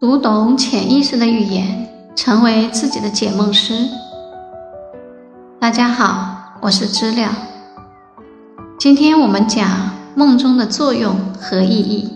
[0.00, 3.88] 读懂潜意识的语言，成为自己的解梦师。
[5.58, 7.28] 大家好，我是知了。
[8.78, 9.68] 今天我们讲
[10.14, 12.12] 梦中的作用和意义。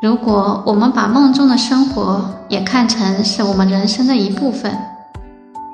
[0.00, 4.74] 如果我们把梦中的生活也看成是我们人生的一部分，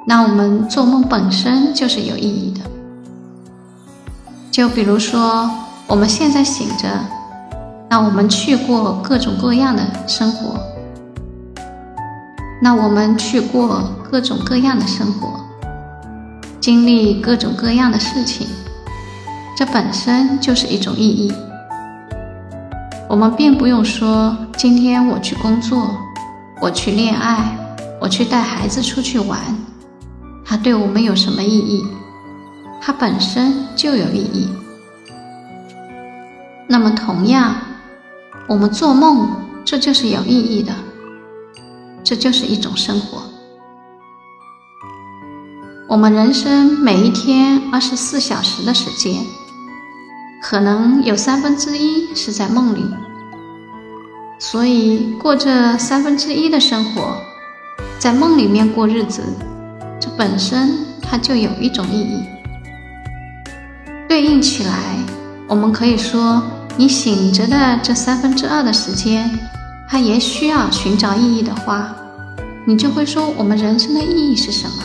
[0.05, 2.61] 那我们做梦本身就是有意义的。
[4.51, 5.49] 就比如说，
[5.87, 6.89] 我们现在醒着。
[7.89, 10.59] 那我们去过各种各样的生活，
[12.61, 15.41] 那我们去过各种各样的生活，
[16.61, 18.49] 经历各种各样的事情，
[19.57, 21.33] 这本身就是一种意义。
[23.09, 25.97] 我们并不用说今天我去工作，
[26.61, 27.57] 我去恋爱，
[28.01, 29.39] 我去带孩子出去玩，
[30.45, 31.87] 它对我们有什么意义？
[32.81, 34.49] 它本身就有意义。
[36.67, 37.55] 那么同样。
[38.49, 39.29] 我们做梦，
[39.65, 40.73] 这就是有意义的，
[42.05, 43.23] 这就是一种生活。
[45.89, 49.21] 我们人生每一天二十四小时的时间，
[50.41, 52.85] 可能有三分之一是在梦里，
[54.39, 57.17] 所以过这三分之一的生活，
[57.99, 59.23] 在梦里面过日子，
[59.99, 62.23] 这本身它就有一种意义。
[64.09, 64.97] 对应起来，
[65.49, 66.41] 我们可以说。
[66.79, 69.31] 你醒着的这三分之二的时间，
[69.89, 71.89] 它也需要寻找意义的话，
[72.67, 74.85] 你就会说我们人生的意义是什么？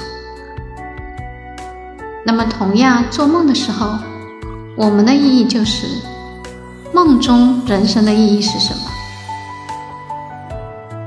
[2.25, 3.97] 那么同样做梦的时候，
[4.77, 5.85] 我们的意义就是
[6.93, 8.81] 梦中人生的意义是什么？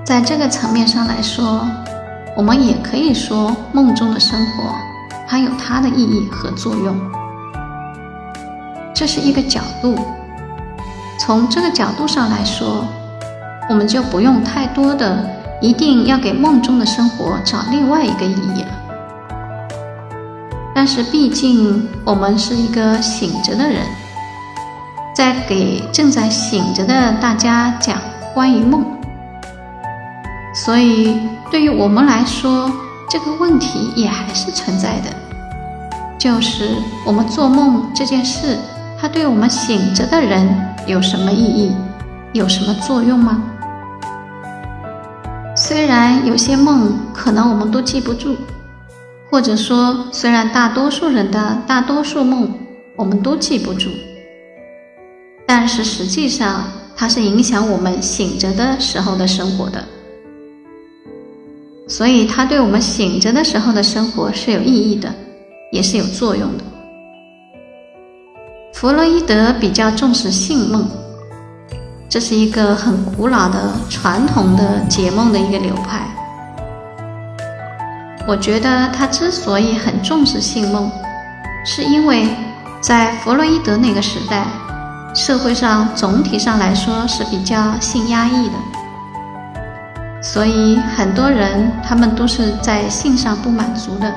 [0.05, 1.67] 在这个层面上来说，
[2.37, 4.75] 我们也可以说梦中的生活
[5.27, 6.95] 它有它的意义和作用，
[8.93, 9.97] 这是一个角度。
[11.19, 12.87] 从这个角度上来说，
[13.71, 18.69] 我们就不用太多的一定要给梦中的生活找另外一个意义了。
[20.75, 23.87] 但是毕竟我们是一个醒着的人，
[25.15, 27.97] 在给正在醒着的大家讲
[28.35, 28.85] 关于梦，
[30.55, 31.17] 所以
[31.51, 32.71] 对于我们来说，
[33.09, 35.11] 这个问题也还是存在的，
[36.19, 36.71] 就是
[37.07, 38.59] 我们做梦这件事。
[39.05, 40.49] 它对我们醒着的人
[40.87, 41.71] 有什么意义？
[42.33, 43.43] 有什么作用吗？
[45.55, 48.35] 虽然有些梦可能我们都记不住，
[49.31, 52.51] 或者说，虽然大多数人的大多数梦
[52.97, 53.91] 我们都记不住，
[55.45, 56.65] 但是实际上
[56.97, 59.85] 它是影响我们醒着的时候的生活的，
[61.87, 65.15] 所以它对我们醒着的时候的生活是有意义的，
[65.73, 66.65] 也是有作用的。
[68.85, 70.87] 弗洛伊德比较重视性梦，
[72.07, 76.07] 这是一个很古老的传统的解梦的一个流派。
[78.29, 80.91] 我觉得他之所以很重视性梦，
[81.65, 82.29] 是因为
[82.83, 84.45] 在弗洛伊德那个时代，
[85.15, 88.55] 社会上总体上来说是比较性压抑的，
[90.21, 94.15] 所以很多人他们都是在性上不满足的。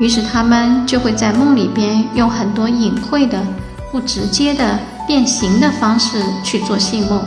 [0.00, 3.40] 于是他们就会在梦里边用很多隐晦的、
[3.92, 7.22] 不直接的变形的方式去做性梦。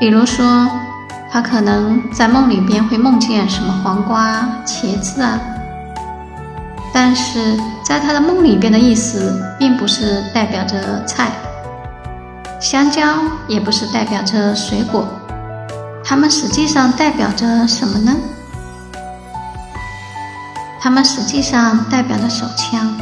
[0.00, 0.68] 比如说，
[1.30, 5.38] 他可能在梦里边会梦见什么黄瓜、茄子啊，
[6.92, 11.30] 但是在他的梦里边的意思，并不是代表着菜，
[12.60, 13.00] 香蕉
[13.46, 15.06] 也不是代表着水果。
[16.04, 18.14] 它们实际上代表着什么呢？
[20.78, 22.94] 它们实际上代表着手枪，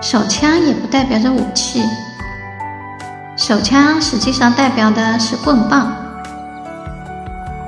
[0.00, 1.84] 手枪也不代表着武器，
[3.36, 5.92] 手枪实际上代表的是棍棒，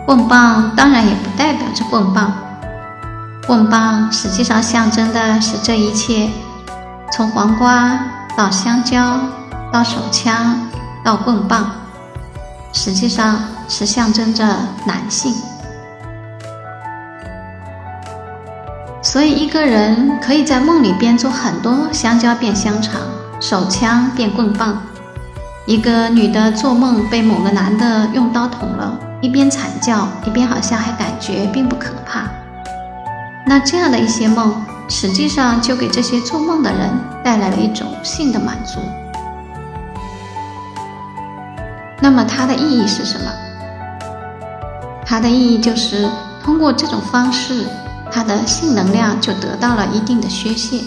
[0.07, 2.33] 棍棒当然也不代表着棍棒，
[3.47, 6.31] 棍棒实际上象征的是这一切，
[7.13, 8.01] 从黄瓜
[8.35, 9.21] 到香蕉
[9.71, 10.59] 到手枪
[11.05, 11.71] 到棍棒，
[12.73, 13.39] 实际上。
[13.69, 14.45] 是象征着
[14.85, 15.35] 男性，
[19.03, 23.01] 所以一个人可以在梦里边做很多香蕉变香肠，
[23.41, 24.83] 手枪变棍棒。
[25.65, 32.25] 一个女的做梦被某个男的用刀捅了，一边惨叫，一边好像还感觉并不可怕。
[33.47, 36.91] 那这样的一些梦，实际上就给这些做梦的人
[37.23, 38.81] 带来了一种性的满足。
[42.01, 43.27] 那么它的意义是什么？
[45.13, 46.09] 它的意义就是
[46.43, 47.67] 通过这种方式，
[48.11, 50.85] 它的性能量就得到了一定的宣泄，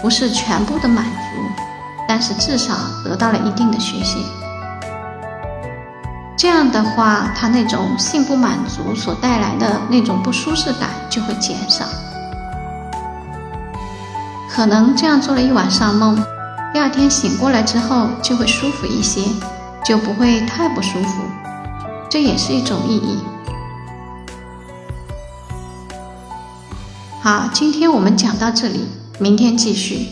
[0.00, 1.62] 不是全部的满足，
[2.08, 2.72] 但是至少
[3.04, 4.24] 得到了一定的学习。
[6.38, 11.84] 这样的话，他那种性不满足所带来的那种不舒适感就会减少。
[14.48, 16.16] 可能这样做了一晚上梦，
[16.72, 19.20] 第二天醒过来之后就会舒服一些，
[19.84, 21.22] 就不会太不舒服。
[22.08, 23.18] 这也是一种意义。
[27.22, 28.86] 好，今天我们讲到这里，
[29.18, 30.06] 明天继续。